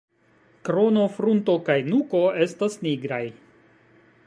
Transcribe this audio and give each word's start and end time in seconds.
Krono, 0.69 1.03
frunto 1.17 1.55
kaj 1.67 1.77
nuko 1.91 2.23
estas 2.47 2.79
nigraj. 2.87 3.23